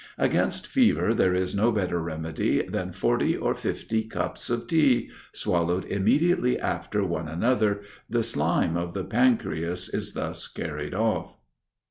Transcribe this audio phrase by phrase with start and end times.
[0.17, 5.85] Against fever there is no better remedy than forty or fifty cups of tea, swallowed
[5.85, 11.37] immediately after one another, the slime of the pancreas is thus carried off."